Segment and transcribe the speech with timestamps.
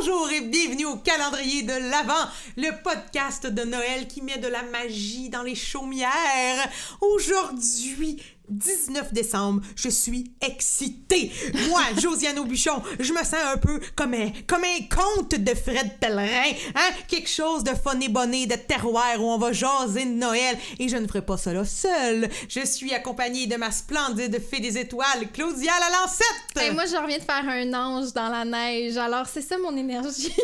[0.00, 4.62] Bonjour et bienvenue au calendrier de l'Avent, le podcast de Noël qui met de la
[4.62, 6.70] magie dans les chaumières.
[7.02, 8.16] Aujourd'hui,
[8.50, 11.32] 19 décembre, je suis excitée.
[11.68, 15.98] Moi, Josiane Aubuchon, je me sens un peu comme un, comme un conte de Fred
[16.00, 16.94] Pellerin, hein?
[17.08, 20.58] Quelque chose de fun et bonné, de terroir où on va jaser de Noël.
[20.78, 22.28] Et je ne ferai pas cela seule.
[22.48, 26.68] Je suis accompagnée de ma splendide fée des étoiles, Claudia Lalancette.
[26.68, 29.76] Et moi, je reviens de faire un ange dans la neige, alors c'est ça mon
[29.76, 30.34] énergie.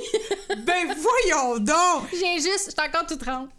[0.65, 2.09] ben voyons donc!
[2.13, 3.51] Viens juste, je suis encore toute trempe.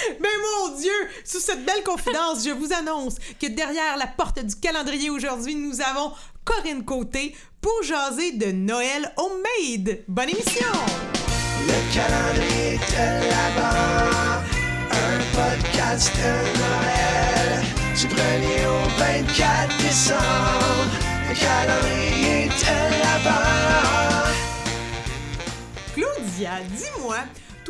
[0.20, 0.28] Mais
[0.68, 0.92] mon Dieu,
[1.24, 5.80] sous cette belle confidence, je vous annonce que derrière la porte du calendrier aujourd'hui, nous
[5.80, 6.12] avons
[6.44, 10.00] Corinne Côté pour jaser de Noël Homemade.
[10.08, 10.66] Bonne émission!
[11.66, 14.42] Le calendrier de l'Avent,
[14.90, 17.64] un podcast de Noël.
[17.98, 20.94] Du 1er au 24 décembre,
[21.28, 24.30] le calendrier de l'Avent.
[25.94, 27.18] Claudia, dis-moi,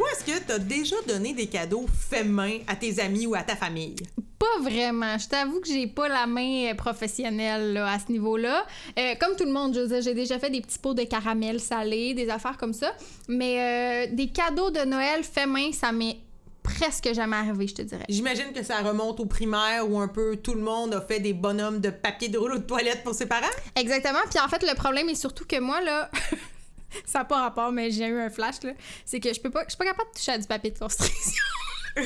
[0.01, 3.35] toi, est-ce que tu as déjà donné des cadeaux faits main à tes amis ou
[3.35, 3.97] à ta famille?
[4.39, 5.19] Pas vraiment.
[5.19, 8.65] Je t'avoue que j'ai pas la main euh, professionnelle là, à ce niveau-là.
[8.99, 12.15] Euh, comme tout le monde, je j'ai déjà fait des petits pots de caramel salé,
[12.15, 12.95] des affaires comme ça.
[13.29, 16.17] Mais euh, des cadeaux de Noël faits main, ça m'est
[16.63, 18.05] presque jamais arrivé, je te dirais.
[18.09, 21.35] J'imagine que ça remonte au primaire où un peu tout le monde a fait des
[21.35, 23.47] bonhommes de papier de rouleau de toilette pour ses parents?
[23.77, 24.21] Exactement.
[24.31, 26.11] Puis en fait, le problème est surtout que moi, là.
[27.05, 28.73] ça n'a pas rapport, mais j'ai eu un flash, là.
[29.05, 29.65] C'est que je peux pas.
[29.65, 31.45] Je suis pas capable de toucher à du papier de construction.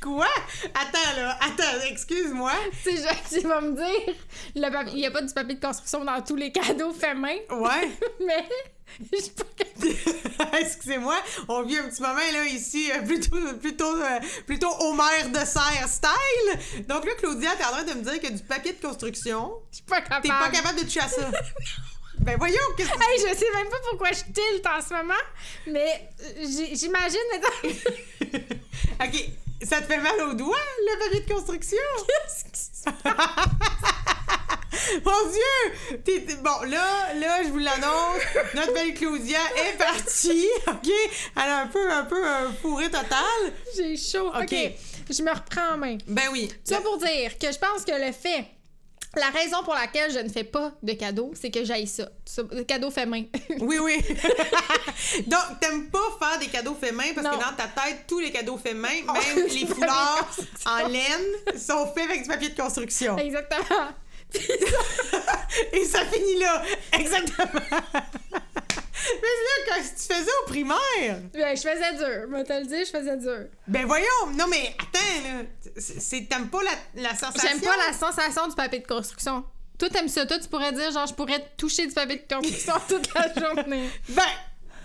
[0.00, 0.26] Quoi?
[0.74, 2.52] Attends là, attends, excuse-moi.
[2.82, 4.14] C'est genre, tu vas me dire,
[4.56, 7.14] le papier- il n'y a pas du papier de construction dans tous les cadeaux faits
[7.18, 7.36] main.
[7.50, 7.90] Ouais.
[8.26, 8.46] mais
[9.12, 10.56] je suis pas capable.
[10.62, 11.14] Excusez-moi,
[11.48, 15.86] on vit un petit moment là ici euh, plutôt plutôt euh, plutôt Homer de serre
[15.88, 16.86] style.
[16.88, 19.76] Donc là Claudia, t'es en train de me dire que du papier de construction, Je
[19.76, 20.22] suis pas capable.
[20.22, 21.30] t'es pas capable de toucher à ça.
[22.24, 25.14] Ben voyons, qu'est-ce que Hey, je sais même pas pourquoi je tilte en ce moment,
[25.66, 26.08] mais
[26.74, 27.18] j'imagine.
[29.02, 29.30] OK,
[29.62, 31.78] ça te fait mal au doigt le papier de construction?
[32.06, 33.46] Qu'est-ce qui se passe?
[35.04, 36.36] Mon Dieu!
[36.42, 38.22] Bon, là, là, je vous l'annonce,
[38.54, 40.90] notre belle Claudia est partie, OK?
[41.36, 43.52] Elle a un peu, un peu un fourré total.
[43.76, 44.28] J'ai chaud.
[44.28, 44.52] Ok.
[44.52, 44.72] OK,
[45.10, 45.98] je me reprends en main.
[46.06, 46.50] Ben oui.
[46.64, 48.46] Ça pour dire que je pense que le fait.
[49.16, 52.08] La raison pour laquelle je ne fais pas de cadeaux, c'est que j'aille ça.
[52.38, 53.24] de cadeaux faits main.
[53.60, 54.00] Oui, oui.
[55.26, 57.32] Donc, t'aimes pas faire des cadeaux faits main parce Non.
[57.38, 60.30] que dans ta tête, tous les cadeaux faits main, Oh, même les foulards
[60.66, 63.18] en laine, sont faits avec du papier de construction.
[63.18, 63.88] Exactement.
[65.72, 66.62] Et ça finit là.
[66.92, 67.60] Exactement.
[69.22, 72.26] Mais là, quand tu faisais au primaire, Ben, je faisais dur.
[72.28, 73.46] Je vais te le dire, je faisais dur.
[73.66, 74.26] ben voyons.
[74.34, 75.44] Non, mais attends, là.
[76.28, 77.48] T'aimes pas la, la sensation?
[77.48, 79.44] J'aime pas la sensation du papier de construction.
[79.78, 80.26] Toi, t'aimes ça.
[80.26, 83.88] Toi, tu pourrais dire, genre, je pourrais toucher du papier de construction toute la journée.
[84.10, 84.22] Ben,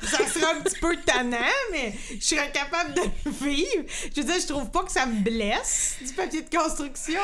[0.01, 1.37] ça serait un petit peu tannant,
[1.71, 3.83] mais je serais capable de le vivre.
[4.15, 7.19] Je veux dire, je trouve pas que ça me blesse, du papier de construction.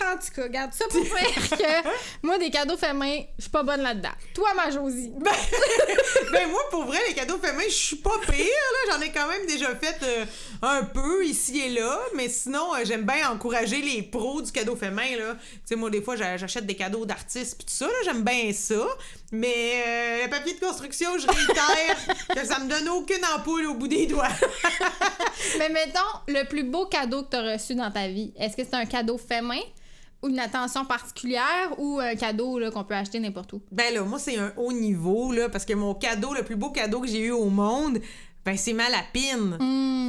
[0.00, 1.10] Ah, en tout cas, regarde ça pour dire
[1.50, 1.88] que
[2.22, 4.10] moi, des cadeaux faits main, je suis pas bonne là-dedans.
[4.34, 5.12] Toi, ma Josie.
[5.20, 5.32] Ben,
[6.32, 8.92] ben moi, pour vrai, les cadeaux faits main, je suis pas pire, là.
[8.94, 10.24] J'en ai quand même déjà fait euh,
[10.62, 14.76] un peu ici et là, mais sinon, euh, j'aime bien encourager les pros du cadeau
[14.76, 15.34] fait main, là.
[15.34, 17.92] Tu sais, moi, des fois, j'a- j'achète des cadeaux d'artistes pis tout ça, là.
[18.04, 18.84] J'aime bien ça.
[19.32, 21.96] Mais euh, le papier de construction, je réitère
[22.34, 24.28] que ça me donne aucune ampoule au bout des doigts.
[25.58, 28.74] Mais mettons, le plus beau cadeau que t'as reçu dans ta vie, est-ce que c'est
[28.74, 29.60] un cadeau fait main
[30.22, 33.62] ou une attention particulière ou un cadeau qu'on peut acheter n'importe où?
[33.72, 36.70] Ben là, moi, c'est un haut niveau, là, parce que mon cadeau, le plus beau
[36.70, 37.98] cadeau que j'ai eu au monde,
[38.44, 39.56] ben c'est ma lapine.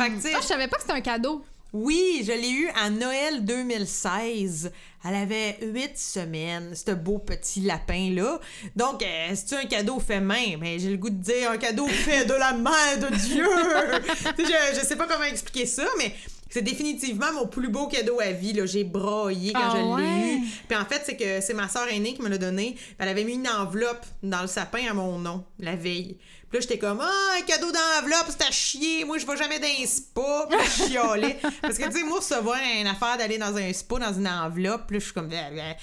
[0.02, 1.44] Fait que, tu Ah, je savais pas que c'était un cadeau.
[1.74, 4.72] Oui, je l'ai eu à Noël 2016.
[5.04, 8.40] Elle avait huit semaines, ce beau petit lapin-là.
[8.76, 10.58] Donc, euh, c'est un cadeau fait main?
[10.60, 13.46] Ben, j'ai le goût de dire un cadeau fait de la main de Dieu.
[14.38, 16.14] Je, je sais pas comment expliquer ça, mais
[16.52, 18.54] c'est définitivement mon plus beau cadeau à vie.
[18.54, 18.66] là.
[18.66, 20.36] J'ai braillé quand Ah je l'ai ouais?
[20.36, 20.42] eu.
[20.68, 22.76] Puis en fait, c'est que c'est ma soeur aînée qui me l'a donné.
[23.00, 26.18] Elle avait mis une enveloppe dans le sapin à mon nom la veille.
[26.50, 29.06] Puis là, j'étais comme, ah, un cadeau d'enveloppe, c'est à chier.
[29.06, 30.48] Moi, je vais jamais dans un spa.
[30.50, 31.40] Puis je chialais.
[31.62, 34.82] Parce que, tu sais, moi, recevoir une affaire d'aller dans un spa, dans une enveloppe,
[34.88, 35.76] puis là, je suis comme, Bah, bah.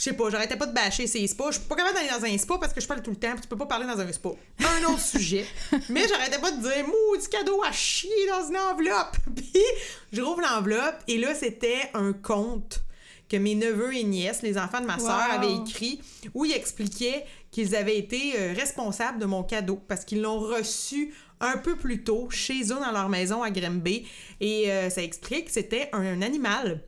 [0.00, 1.50] Je sais pas, j'arrêtais pas de bâcher ces spas.
[1.50, 3.32] Je suis pas capable d'aller dans un spa parce que je parle tout le temps,
[3.32, 4.30] puis tu peux pas parler dans un spa.
[4.60, 5.44] Un autre sujet.
[5.90, 9.18] Mais j'arrêtais pas de dire, maudit cadeau à chier dans une enveloppe.
[9.36, 9.62] Puis
[10.10, 12.80] je rouvre l'enveloppe, et là, c'était un conte
[13.28, 15.34] que mes neveux et nièces, les enfants de ma sœur, Wow.
[15.34, 16.00] avaient écrit
[16.32, 21.12] où ils expliquaient qu'ils avaient été euh, responsables de mon cadeau parce qu'ils l'ont reçu
[21.40, 24.06] un peu plus tôt chez eux dans leur maison à Grimby.
[24.40, 26.80] Et euh, ça expliquait que c'était un, animal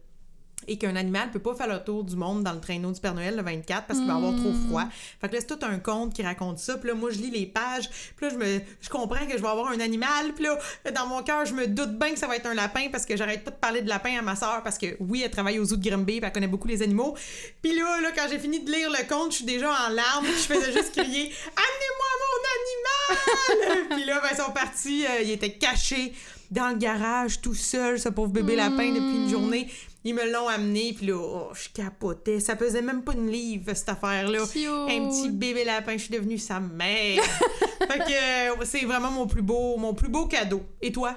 [0.69, 3.15] et qu'un animal peut pas faire le tour du monde dans le traîneau du Père
[3.15, 4.85] Noël le 24 parce qu'il va avoir trop froid.
[5.21, 6.77] Fait que là, c'est tout un conte qui raconte ça.
[6.77, 7.89] Puis là, moi, je lis les pages.
[8.17, 10.33] Puis là, je, me, je comprends que je vais avoir un animal.
[10.35, 10.59] Puis là,
[10.95, 13.17] dans mon cœur, je me doute bien que ça va être un lapin parce que
[13.17, 15.65] j'arrête pas de parler de lapin à ma soeur parce que oui, elle travaille aux
[15.65, 17.17] zoo de Grimby puis elle connaît beaucoup les animaux.
[17.63, 20.27] Puis là, là quand j'ai fini de lire le conte, je suis déjà en larmes.
[20.27, 25.07] Je faisais juste crier «Amenez-moi mon animal!» Puis là, ben, ils sont partis.
[25.07, 26.13] euh, il était caché
[26.51, 29.69] dans le garage tout seul, ce pauvre bébé lapin, depuis une journée.
[30.05, 32.41] Ils me l'ont amené, puis là, oh, je capotais.
[32.41, 34.43] Ça pesait même pas une livre, cette affaire-là.
[34.43, 37.23] Un petit bébé lapin, je suis devenue sa mère.
[37.79, 40.63] fait que euh, c'est vraiment mon plus beau, mon plus beau cadeau.
[40.81, 41.17] Et toi?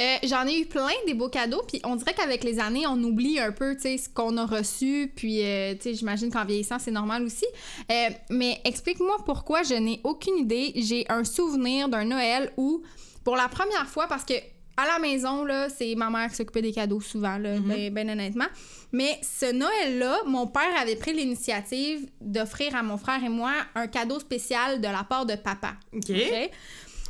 [0.00, 3.02] Euh, J'en ai eu plein des beaux cadeaux, puis on dirait qu'avec les années, on
[3.02, 6.90] oublie un peu, ce qu'on a reçu, puis, euh, tu sais, j'imagine qu'en vieillissant, c'est
[6.90, 7.46] normal aussi.
[7.90, 10.72] Euh, mais explique-moi pourquoi je n'ai aucune idée.
[10.76, 12.82] J'ai un souvenir d'un Noël où,
[13.24, 14.34] pour la première fois, parce que
[14.76, 18.10] à la maison, là, c'est ma mère qui s'occupait des cadeaux souvent, là, ben, ben
[18.10, 18.46] honnêtement.
[18.92, 23.86] Mais ce Noël-là, mon père avait pris l'initiative d'offrir à mon frère et moi un
[23.86, 25.74] cadeau spécial de la part de papa.
[25.94, 26.12] OK?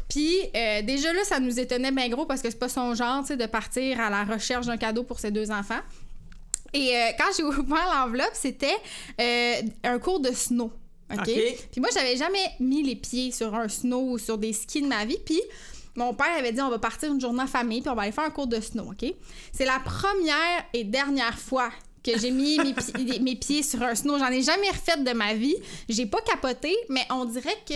[0.08, 3.22] Puis euh, déjà là, ça nous étonnait bien gros parce que c'est pas son genre,
[3.22, 5.80] tu sais, de partir à la recherche d'un cadeau pour ses deux enfants.
[6.72, 8.76] Et euh, quand j'ai ouvert l'enveloppe, c'était
[9.20, 10.70] euh, un cours de snow.
[11.12, 11.20] OK?
[11.20, 11.28] OK.
[11.72, 14.86] Puis moi, j'avais jamais mis les pieds sur un snow ou sur des skis de
[14.86, 15.18] ma vie.
[15.24, 15.40] Puis
[15.96, 18.12] mon père avait dit on va partir une journée en famille puis on va aller
[18.12, 19.12] faire un cours de snow, OK?
[19.52, 21.70] C'est la première et dernière fois
[22.04, 24.18] que j'ai mis mes, pi- des- mes pieds sur un snow.
[24.18, 25.56] J'en ai jamais refait de ma vie.
[25.88, 27.74] J'ai pas capoté, mais on dirait que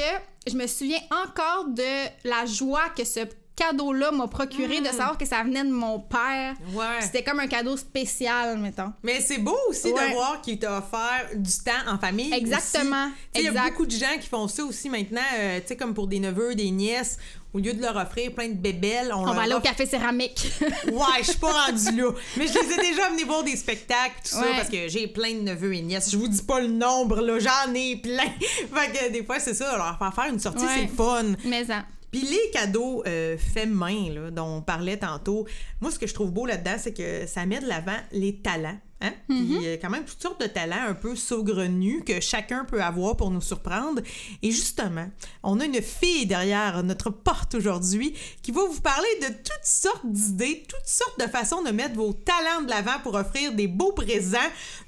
[0.50, 3.20] je me souviens encore de la joie que ce
[3.56, 6.54] cadeau-là m'a procuré de savoir que ça venait de mon père.
[6.72, 7.00] Ouais.
[7.02, 8.90] C'était comme un cadeau spécial, mettons.
[9.02, 10.08] Mais c'est beau aussi Ouais.
[10.08, 12.32] de voir qu'il t'a offert du temps en famille.
[12.32, 13.10] Exactement.
[13.34, 15.92] Il y a beaucoup de gens qui font ça aussi maintenant, euh, tu sais, comme
[15.92, 17.18] pour des neveux, des nièces.
[17.52, 19.84] Au lieu de leur offrir plein de bébelles, on, On leur va aller au café
[19.86, 20.52] céramique.
[20.92, 22.10] Ouais, je suis pas rendue là.
[22.36, 25.34] Mais je les ai déjà amenés voir des spectacles, tout ça, parce que j'ai plein
[25.34, 26.10] de neveux et nièces.
[26.12, 28.22] Je vous dis pas le nombre, là, j'en ai plein.
[28.40, 30.70] fait que des fois, c'est ça, leur faire faire une sortie, Ouais.
[30.88, 31.24] c'est fun.
[31.44, 31.84] Mais ça.
[32.12, 35.46] Puis les cadeaux euh, faits main, là, dont on parlait tantôt,
[35.80, 38.78] moi, ce que je trouve beau là-dedans, c'est que ça met de l'avant les talents.
[39.00, 39.12] Hein?
[39.28, 43.16] Puis euh, quand même toutes sortes de talents un peu saugrenus que chacun peut avoir
[43.16, 44.02] pour nous surprendre.
[44.42, 45.08] Et justement,
[45.42, 50.04] on a une fille derrière notre porte aujourd'hui qui va vous parler de toutes sortes
[50.04, 53.92] d'idées, toutes sortes de façons de mettre vos talents de l'avant pour offrir des beaux
[53.92, 54.38] présents.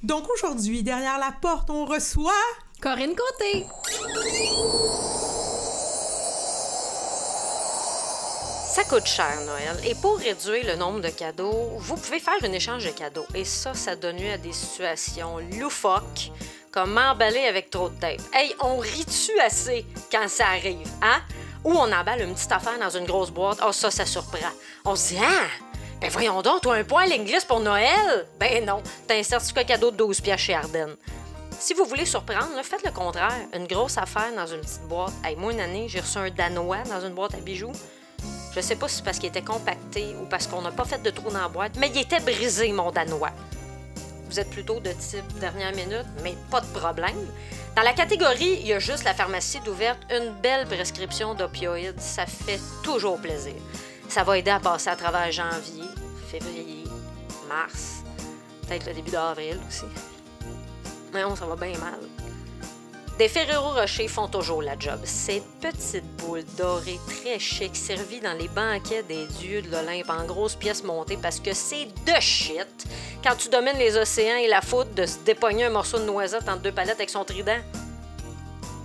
[0.02, 2.32] Donc aujourd'hui, derrière la porte, on reçoit...
[2.80, 3.64] Corinne Côté.
[8.72, 9.76] Ça coûte cher, Noël.
[9.84, 13.26] Et pour réduire le nombre de cadeaux, vous pouvez faire un échange de cadeaux.
[13.34, 16.32] Et ça, ça donne lieu à des situations loufoques,
[16.70, 18.22] comme m'emballer avec trop de tape.
[18.32, 21.20] Hey, on rit-tu assez quand ça arrive, hein?
[21.64, 23.58] Ou on emballe une petite affaire dans une grosse boîte.
[23.62, 24.38] Oh, ça, ça surprend.
[24.86, 25.48] On se dit, ah!
[26.00, 28.26] Ben voyons donc, toi, un poil English pour Noël?
[28.40, 30.96] Ben non, t'as un certificat cadeau de 12 piastres chez Ardennes.
[31.60, 33.36] Si vous voulez surprendre, faites le contraire.
[33.52, 35.12] Une grosse affaire dans une petite boîte.
[35.22, 37.72] Hey, moi, une année, j'ai reçu un Danois dans une boîte à bijoux.
[38.54, 41.02] Je sais pas si c'est parce qu'il était compacté ou parce qu'on n'a pas fait
[41.02, 43.32] de trou dans la boîte, mais il était brisé, mon Danois.
[44.28, 47.16] Vous êtes plutôt de type dernière minute, mais pas de problème.
[47.74, 52.00] Dans la catégorie, il y a juste la pharmacie d'ouverte, une belle prescription d'opioïdes.
[52.00, 53.54] Ça fait toujours plaisir.
[54.08, 55.84] Ça va aider à passer à travers janvier,
[56.30, 56.84] février,
[57.48, 58.02] mars,
[58.66, 59.86] peut-être le début d'avril aussi.
[61.14, 62.00] Mais non, ça va bien mal.
[63.18, 64.98] Des Ferrero Rocher font toujours la job.
[65.04, 70.24] Ces petites boules dorées très chic servies dans les banquets des dieux de l'Olympe en
[70.24, 72.86] grosses pièces montées parce que c'est de shit
[73.22, 76.48] quand tu domines les océans et la faute de se dépogner un morceau de noisette
[76.48, 77.60] entre deux palettes avec son trident.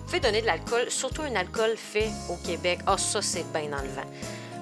[0.07, 2.79] Fait donner de l'alcool, surtout un alcool fait au Québec.
[2.85, 4.09] Ah, ça, c'est bien dans le vent.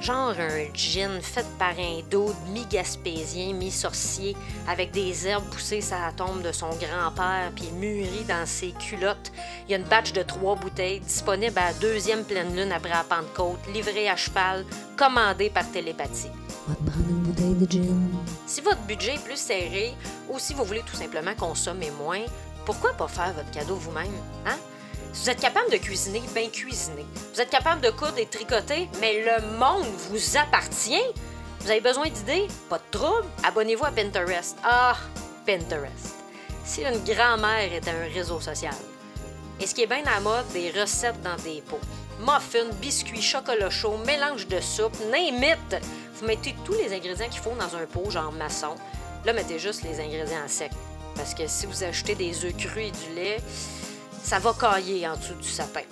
[0.02, 4.36] Genre un gin fait par un dos mi-gaspésien, mi-sorcier,
[4.68, 9.32] avec des herbes poussées sur la tombe de son grand-père, puis mûri dans ses culottes.
[9.68, 12.90] Il y a une batch de trois bouteilles, disponible à la deuxième pleine lune après
[12.90, 14.64] la Pentecôte, livrée à cheval,
[14.96, 16.30] commandée par télépathie.
[16.68, 18.10] On va te prendre une bouteille de gin.
[18.46, 19.96] Si votre budget est plus serré,
[20.30, 22.22] ou si vous voulez tout simplement consommer moins,
[22.66, 24.12] pourquoi pas faire votre cadeau vous-même,
[24.46, 24.58] hein?
[25.16, 27.06] Si vous êtes capable de cuisiner, bien cuisiner.
[27.34, 31.06] Vous êtes capable de coudre et de tricoter, mais le monde vous appartient.
[31.62, 32.48] Vous avez besoin d'idées?
[32.70, 33.26] Pas de trouble.
[33.44, 34.58] Abonnez-vous à Pinterest.
[34.62, 34.98] Ah,
[35.46, 36.16] Pinterest.
[36.66, 38.76] Si une grand-mère était un réseau social.
[39.62, 41.80] Et ce qui est bien à la mode, des recettes dans des pots.
[42.20, 45.82] Muffins, biscuits, chocolat chaud, mélange de soupe, name it.
[46.16, 48.76] Vous mettez tous les ingrédients qu'il faut dans un pot, genre maçon.
[49.24, 50.72] Là, mettez juste les ingrédients secs.
[51.16, 53.38] Parce que si vous achetez des œufs crus et du lait,
[54.26, 55.84] ça va cailler en dessous du sapin.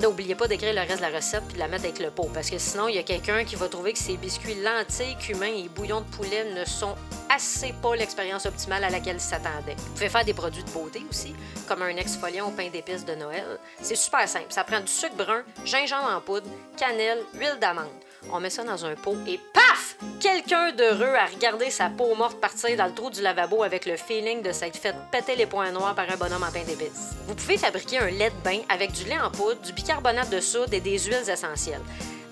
[0.00, 2.30] N'oubliez pas d'écrire le reste de la recette puis de la mettre avec le pot,
[2.32, 5.46] parce que sinon, il y a quelqu'un qui va trouver que ces biscuits lentilles, cumin
[5.46, 6.94] et bouillon de poulet ne sont
[7.28, 9.74] assez pas l'expérience optimale à laquelle il s'attendait.
[9.76, 11.34] Vous pouvez faire des produits de beauté aussi,
[11.68, 13.44] comme un exfoliant au pain d'épices de Noël.
[13.82, 14.46] C'est super simple.
[14.48, 17.88] Ça prend du sucre brun, gingembre en poudre, cannelle, huile d'amande.
[18.32, 19.96] On met ça dans un pot et paf!
[20.20, 23.96] Quelqu'un d'heureux à regarder sa peau morte partir dans le trou du lavabo avec le
[23.96, 27.12] feeling de s'être fait péter les points noirs par un bonhomme en pain d'épices.
[27.26, 30.40] Vous pouvez fabriquer un lait de bain avec du lait en poudre, du bicarbonate de
[30.40, 31.80] soude et des huiles essentielles.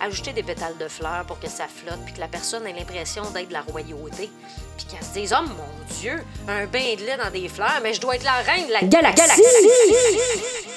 [0.01, 3.31] Ajoutez des pétales de fleurs pour que ça flotte puis que la personne ait l'impression
[3.31, 4.31] d'être de la royauté.
[4.77, 7.95] Puis qu'elle se dise Oh mon Dieu, un bain de lait dans des fleurs, mais
[7.95, 9.43] je dois être la reine de la Galaxie!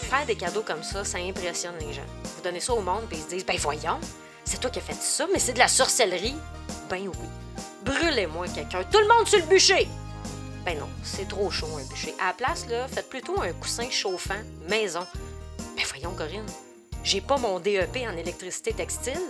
[0.09, 2.05] Faire des cadeaux comme ça, ça impressionne les gens.
[2.23, 3.99] Vous donnez ça au monde, puis ils se disent Ben voyons,
[4.47, 6.35] c'est toi qui as fait ça, mais c'est de la sorcellerie.
[6.89, 7.27] Ben oui.
[7.83, 8.83] Brûlez-moi quelqu'un.
[8.83, 9.87] Tout le monde sur le bûcher!
[10.65, 12.15] Ben non, c'est trop chaud un bûcher.
[12.19, 14.39] À la place, là, faites plutôt un coussin chauffant,
[14.69, 15.05] maison.
[15.75, 16.45] Ben voyons, Corinne,
[17.03, 19.21] j'ai pas mon DEP en électricité textile.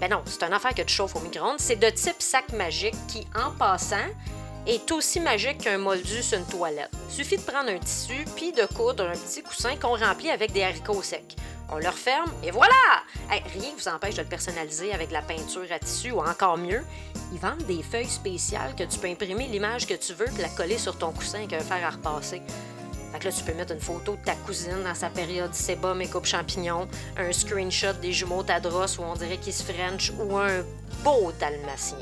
[0.00, 1.58] Ben non, c'est une affaire que tu chauffes au micro-ondes.
[1.58, 3.96] C'est de type sac magique qui, en passant,
[4.66, 6.90] est aussi magique qu'un moldu une toilette.
[7.08, 10.62] Suffit de prendre un tissu puis de coudre un petit coussin qu'on remplit avec des
[10.62, 11.36] haricots secs.
[11.72, 13.04] On le referme et voilà!
[13.28, 16.82] Rien ne vous empêche de le personnaliser avec la peinture à tissu ou encore mieux,
[17.32, 20.48] ils vendent des feuilles spéciales que tu peux imprimer l'image que tu veux puis la
[20.48, 22.42] coller sur ton coussin avec un fer à repasser.
[23.12, 26.00] Fait que là, tu peux mettre une photo de ta cousine dans sa période sébum
[26.00, 30.36] et coupe champignon, un screenshot des jumeaux Tadros où on dirait qu'ils se French ou
[30.36, 30.62] un
[31.04, 31.98] beau dalmatien.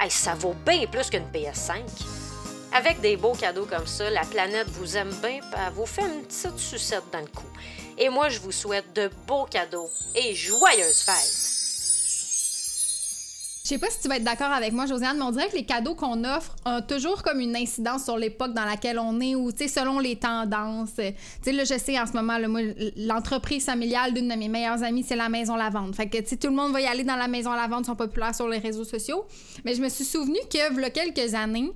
[0.00, 1.82] Hey, ça vaut bien plus qu'une PS5.
[2.74, 5.40] Avec des beaux cadeaux comme ça, la planète vous aime bien,
[5.74, 7.44] vous fait une petite sucette dans le cou.
[8.04, 11.52] Et moi, je vous souhaite de beaux cadeaux et joyeuses fêtes!
[13.62, 15.54] Je sais pas si tu vas être d'accord avec moi, Josiane, mais on dirait que
[15.54, 19.36] les cadeaux qu'on offre ont toujours comme une incidence sur l'époque dans laquelle on est
[19.36, 20.94] ou, tu sais, selon les tendances.
[20.96, 22.38] Tu sais, là, je sais, en ce moment,
[22.96, 25.94] l'entreprise familiale d'une de mes meilleures amies, c'est la Maison Lavande.
[25.94, 27.94] Fait que, tu sais, tout le monde va y aller dans la Maison Lavande, sont
[27.94, 29.26] populaires sur les réseaux sociaux.
[29.64, 31.70] Mais je me suis souvenu que, il y a quelques années,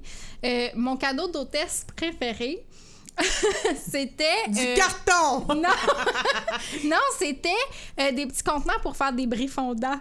[0.44, 2.66] euh, mon cadeau d'hôtesse préféré,
[3.90, 4.48] c'était...
[4.48, 5.46] Du euh, carton!
[5.54, 5.68] non,
[6.84, 7.48] non c'était
[8.00, 9.98] euh, des petits contenants pour faire des bris fondants.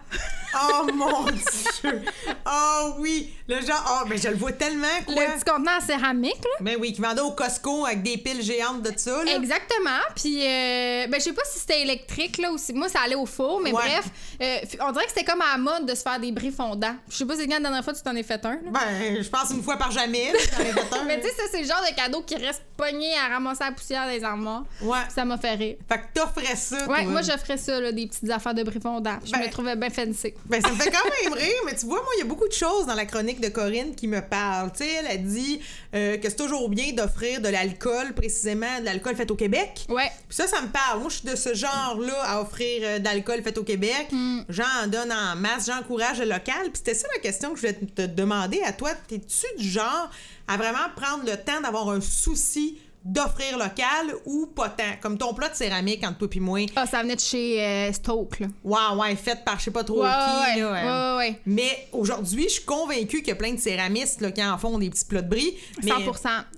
[0.54, 2.02] Oh mon Dieu!
[2.46, 3.32] Oh oui!
[3.48, 5.14] Le genre, oh, mais je le vois tellement, quoi!
[5.14, 6.50] Le petit contenant en céramique, là.
[6.60, 9.36] Mais oui, qui vendait au Costco avec des piles géantes de ça, là.
[9.36, 10.00] Exactement.
[10.14, 13.14] Puis, euh, ben, je sais pas si c'était électrique, là, ou si moi, ça allait
[13.14, 13.82] au four, mais Ouais.
[13.82, 14.06] bref,
[14.40, 16.96] euh, on dirait que c'était comme à la mode de se faire des bris fondants.
[17.08, 18.70] Je sais pas si c'est la dernière fois tu t'en es fait un, là.
[18.70, 21.04] Ben, je pense une fois par jamais, là, j'en ai fait un.
[21.04, 23.72] Mais tu sais, ça, c'est le genre de cadeau qui reste pogné à ramasser la
[23.72, 24.64] poussière des armoires.
[24.82, 24.98] Ouais.
[25.14, 25.76] Ça m'a fait rire.
[25.88, 27.12] Fait que t'offrais ça, Ouais, toi.
[27.12, 29.18] moi, j'offrais ça, là, des petites affaires de bris fondants.
[29.24, 30.34] Je Ben- me trouvais bien fancy.
[30.46, 32.48] Ben, ça me fait quand même rire, mais tu vois, moi, il y a beaucoup
[32.48, 34.72] de choses dans la chronique de Corinne qui me parlent.
[34.72, 35.60] Tu sais, elle a dit
[35.94, 39.86] euh, que c'est toujours bien d'offrir de l'alcool, précisément de l'alcool fait au Québec.
[39.88, 40.10] Ouais.
[40.28, 41.00] Puis ça, ça me parle.
[41.00, 44.08] Moi, je suis de ce genre-là à offrir euh, d'alcool fait au Québec.
[44.48, 46.62] J'en donne en masse, j'encourage le local.
[46.64, 48.90] Puis c'était ça la question que je voulais te te demander à toi.
[49.08, 50.10] T'es-tu du genre
[50.48, 52.78] à vraiment prendre le temps d'avoir un souci
[53.12, 54.84] d'offrir local ou pas tant?
[55.00, 56.60] Comme ton plat de céramique entre toi et moi.
[56.76, 58.46] Ah, ça venait de chez euh, Stoke, là.
[58.64, 60.08] Ouais, ouais, fait par je sais pas trop Ouais,
[60.54, 60.62] qui.
[60.62, 61.40] ouais, là, ouais, ouais.
[61.46, 64.78] Mais aujourd'hui, je suis convaincue qu'il y a plein de céramistes là, qui en font
[64.78, 65.54] des petits plats de bris.
[65.82, 66.12] Mais 100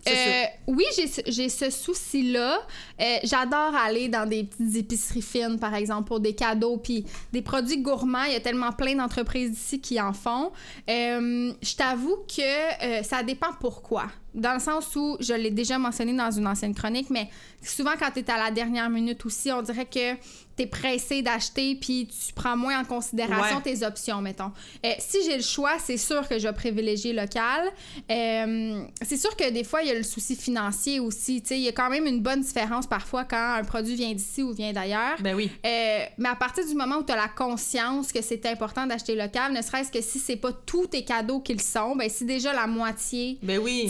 [0.04, 2.60] c'est Euh, Oui, j'ai ce- j'ai ce souci-là.
[3.00, 7.42] Euh, J'adore aller dans des petites épiceries fines, par exemple, pour des cadeaux, puis des
[7.42, 8.24] produits gourmands.
[8.24, 10.52] Il y a tellement plein d'entreprises ici qui en font.
[10.88, 14.06] Euh, je t'avoue que ça dépend pourquoi.
[14.35, 17.28] Dans le sens où, je l'ai déjà mentionné dans une ancienne chronique, mais
[17.62, 20.14] souvent quand tu es à la dernière minute aussi, on dirait que
[20.58, 23.62] tu es pressé d'acheter, puis tu prends moins en considération Ouais.
[23.62, 24.52] tes options, mettons.
[24.84, 27.68] Euh, si j'ai le choix, c'est sûr que je vais privilégier local.
[28.10, 31.42] Euh, c'est sûr que des fois, il y a le souci financier aussi.
[31.50, 34.52] Il y a quand même une bonne différence parfois quand un produit vient d'ici ou
[34.52, 35.16] vient d'ailleurs.
[35.20, 35.50] Ben oui.
[35.64, 39.14] Euh, mais à partir du moment où tu as la conscience que c'est important d'acheter
[39.14, 42.52] local, ne serait-ce que si c'est pas tous tes cadeaux qu'ils sont, ben si déjà
[42.52, 43.88] la moitié, Ben oui.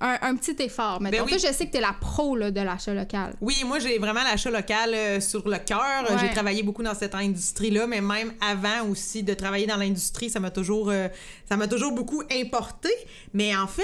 [0.00, 1.00] un, un petit effort.
[1.00, 1.38] Mettons, Ben oui.
[1.38, 3.34] toi, je sais que tu es la pro là, de l'achat local.
[3.40, 5.85] Oui, moi j'ai vraiment l'achat local sur le cœur.
[5.86, 6.18] Euh, Ouais.
[6.20, 10.40] J'ai travaillé beaucoup dans cette industrie-là, mais même avant aussi de travailler dans l'industrie, ça
[10.40, 11.08] m'a toujours, euh,
[11.48, 12.90] ça m'a toujours beaucoup importé.
[13.34, 13.82] Mais en fait,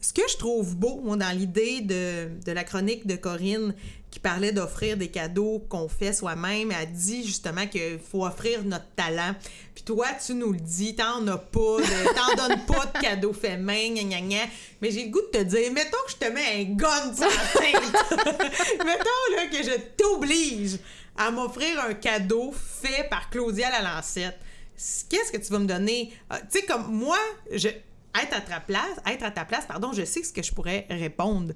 [0.00, 3.74] ce que je trouve beau, moi, dans l'idée de, de la chronique de Corinne
[4.10, 8.88] qui parlait d'offrir des cadeaux qu'on fait soi-même, elle dit justement qu'il faut offrir notre
[8.96, 9.34] talent.
[9.74, 11.76] Puis toi, tu nous le dis, t'en as pas,
[12.16, 14.42] t'en donnes pas de cadeaux faits main, gna gna gna.
[14.82, 17.26] Mais j'ai le goût de te dire, mettons que je te mets un gun sur
[17.26, 18.36] la tête.
[18.84, 20.78] mettons là, que je t'oblige
[21.20, 24.38] à m'offrir un cadeau fait par Claudia Lalancette.
[25.10, 26.14] Qu'est-ce que tu vas me donner?
[26.30, 27.18] Ah, tu sais, comme moi,
[27.52, 30.50] je, être à ta place, être à ta place, pardon, je sais ce que je
[30.50, 31.52] pourrais répondre.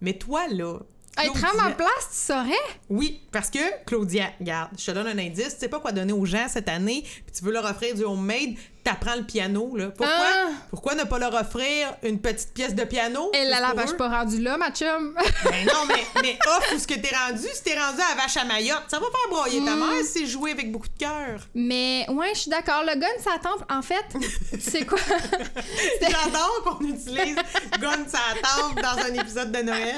[0.00, 0.80] Mais toi, là,
[1.16, 2.80] Être à ma place, tu saurais?
[2.90, 6.12] Oui, parce que Claudia, regarde, je te donne un indice, tu sais pas quoi donner
[6.12, 9.86] aux gens cette année, puis tu veux leur offrir du homemade, t'apprends le piano, là.
[9.88, 10.14] Pourquoi?
[10.14, 10.48] Ah.
[10.70, 13.30] Pourquoi ne pas leur offrir une petite pièce de piano?
[13.34, 13.96] Et je suis eux?
[13.96, 15.14] pas rendue là, ma chum.
[15.44, 17.46] Ben non, mais, mais offre où ce que t'es rendu.
[17.52, 19.64] Si t'es rendu à Vache à Mayotte, ça va faire broyer Hmm.
[19.66, 21.40] ta mère si c'est joué avec beaucoup de cœur.
[21.54, 22.82] Mais ouais, je suis d'accord.
[22.86, 23.64] Le gun, ça temple.
[23.70, 24.04] En fait,
[24.60, 24.98] c'est quoi?
[26.00, 27.36] J'adore qu'on utilise
[27.80, 29.94] Gun sa tempe dans un épisode de Noël.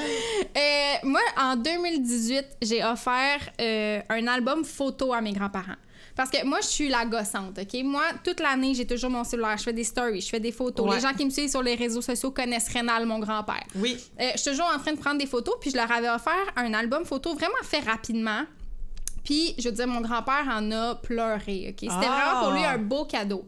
[0.55, 5.75] Euh, moi, en 2018, j'ai offert euh, un album photo à mes grands-parents.
[6.17, 7.83] Parce que moi, je suis la gossante, OK?
[7.83, 9.55] Moi, toute l'année, j'ai toujours mon cellulaire.
[9.57, 10.87] Je fais des stories, je fais des photos.
[10.89, 10.95] Ouais.
[10.95, 13.63] Les gens qui me suivent sur les réseaux sociaux connaissent Rénal, mon grand-père.
[13.75, 13.97] Oui.
[14.19, 16.33] Euh, je suis toujours en train de prendre des photos, puis je leur avais offert
[16.55, 18.41] un album photo vraiment fait rapidement.
[19.23, 21.75] Puis, je veux dire, mon grand-père en a pleuré, OK?
[21.81, 21.99] C'était Ah!
[22.31, 23.45] vraiment pour lui un beau cadeau.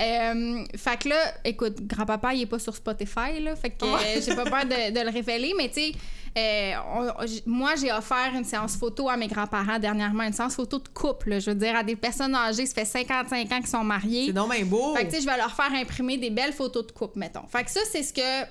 [0.00, 4.20] Euh, fait que là, écoute, grand-papa, il est pas sur Spotify, là, fait que euh,
[4.24, 5.92] j'ai pas peur de, de le révéler, mais tu sais,
[6.36, 10.78] euh, on- moi, j'ai offert une séance photo à mes grands-parents dernièrement, une séance photo
[10.78, 13.66] de couple, là, je veux dire, à des personnes âgées, ça fait 55 ans qu'ils
[13.66, 14.26] sont mariés.
[14.26, 14.94] C'est donc bien beau.
[14.94, 17.46] Fait que, tu sais, je vais leur faire imprimer des belles photos de couple, mettons.
[17.48, 18.46] Fait que ça, c'est ce que.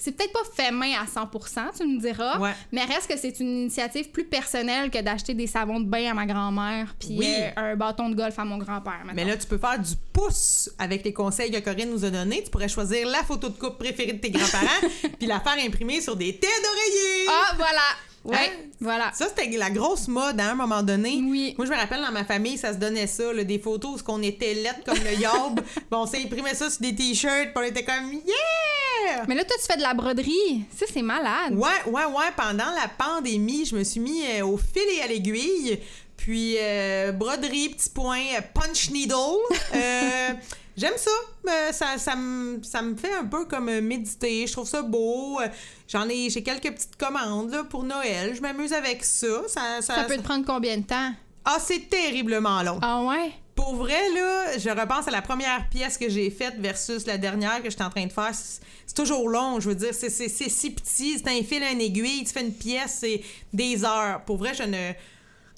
[0.00, 1.28] C'est peut-être pas fait main à 100
[1.76, 2.38] tu me diras.
[2.38, 2.52] Ouais.
[2.70, 6.14] Mais reste que c'est une initiative plus personnelle que d'acheter des savons de bain à
[6.14, 7.26] ma grand-mère puis Oui.
[7.36, 9.00] euh, un bâton de golf à mon grand-père.
[9.12, 12.44] Mais là, tu peux faire du pouce avec les conseils que Corinne nous a donnés.
[12.44, 16.00] Tu pourrais choisir la photo de couple préférée de tes grands-parents puis la faire imprimer
[16.00, 17.17] sur des têtes d'oreiller.
[17.28, 17.80] Ah, voilà!
[18.24, 18.68] Ouais, Hein?
[18.80, 19.10] voilà.
[19.14, 21.20] Ça, c'était la grosse mode hein, à un moment donné.
[21.22, 21.54] Oui.
[21.56, 24.04] Moi, je me rappelle, dans ma famille, ça se donnait ça, là, des photos où
[24.08, 25.60] on était lettres comme le yob.
[25.90, 29.56] bon, on s'imprimait ça sur des t-shirts, puis on était comme «Yeah!» Mais là, toi,
[29.60, 30.64] tu fais de la broderie.
[30.76, 31.54] Ça, c'est malade.
[31.54, 32.30] Ouais, ouais, ouais.
[32.36, 35.78] Pendant la pandémie, je me suis mis euh, au fil et à l'aiguille.
[36.16, 39.14] Puis euh, broderie, petit point, euh, punch needle.
[39.74, 40.28] Euh,
[40.78, 41.10] J'aime ça.
[41.48, 44.46] Euh, ça, ça, me, ça me fait un peu comme euh, méditer.
[44.46, 45.40] Je trouve ça beau.
[45.40, 45.48] Euh,
[45.88, 48.34] J'en ai, j'ai quelques petites commandes là, pour Noël.
[48.34, 49.26] Je m'amuse avec ça.
[49.48, 51.12] Ça, ça, Ça peut te prendre combien de temps?
[51.44, 52.78] Ah, c'est terriblement long.
[52.82, 53.32] Ah ouais?
[53.56, 57.60] Pour vrai, là, je repense à la première pièce que j'ai faite versus la dernière
[57.62, 58.30] que j'étais en train de faire.
[58.32, 59.92] C'est toujours long, je veux dire.
[59.92, 63.20] C'est c'est- c'est si petit, c'est un fil, un aiguille, tu fais une pièce, c'est
[63.52, 64.20] des heures.
[64.26, 64.92] Pour vrai, je ne.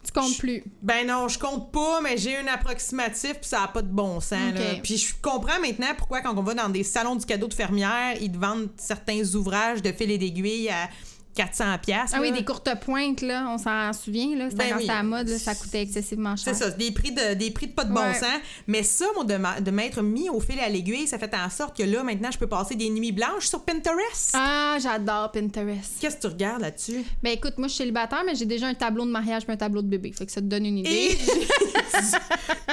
[0.04, 0.64] Tu comptes plus.
[0.82, 4.18] Ben non, je compte pas, mais j'ai un approximatif, puis ça n'a pas de bon
[4.20, 4.54] sens.
[4.54, 4.76] là.
[4.82, 8.14] Puis je comprends maintenant pourquoi, quand on va dans des salons du cadeau de fermière,
[8.20, 10.88] ils te vendent certains ouvrages de fil et d'aiguille à
[11.36, 11.78] 400$.
[11.80, 14.50] piastres, Ah oui, des courtes pointes, là, on s'en souvient, là.
[14.50, 14.90] C'était Ben oui.
[14.90, 16.54] à la mode, là, ça coûtait excessivement cher.
[16.54, 18.14] C'est ça, des prix de des prix de pas de bon Ouais.
[18.14, 18.40] sens.
[18.66, 21.76] Mais ça, moi, de, de m'être mis au fil à l'aiguille, ça fait en sorte
[21.76, 24.32] que là, maintenant, je peux passer des nuits blanches sur Pinterest.
[24.34, 25.92] Ah, j'adore Pinterest.
[26.00, 27.04] Qu'est-ce que tu regardes là-dessus?
[27.22, 29.56] Ben écoute, moi je suis célibataire, mais j'ai déjà un tableau de mariage et un
[29.56, 30.12] tableau de bébé.
[30.12, 31.16] Fait que ça te donne une idée.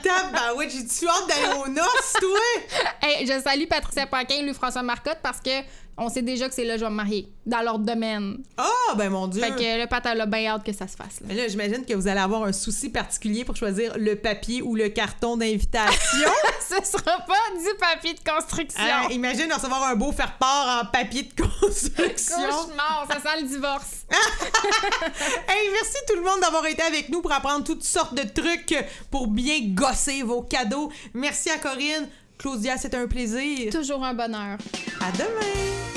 [0.03, 2.39] Tabarouette, j'ai-tu hâte d'aller aux noces, toi?
[3.01, 5.49] Hey, je salue Patricia Paquin, Louis-François Marcotte, parce que
[5.97, 8.37] on sait déjà que c'est là que je vais me marier, dans leur domaine.
[8.57, 9.41] Ah, ben mon Dieu!
[9.41, 11.21] Fait que le Pat, elle a bien hâte que ça se fasse.
[11.21, 11.27] Là.
[11.27, 14.75] Mais là, j'imagine que vous allez avoir un souci particulier pour choisir le papier ou
[14.75, 16.29] le carton d'invitation.
[16.59, 18.83] Ce sera pas du papier de construction.
[18.83, 22.35] Hein, imagine recevoir un beau faire-part en papier de construction.
[22.35, 24.05] Cauchemar, ça sent le divorce.
[25.49, 28.75] Hey, merci tout le monde d'avoir été avec nous pour apprendre toutes sortes de trucs
[29.09, 30.91] pour bien gosser vos cadeaux.
[31.13, 32.07] Merci à Corinne.
[32.37, 33.71] Claudia, c'était un plaisir.
[33.71, 34.57] Toujours un bonheur.
[35.01, 35.96] À demain!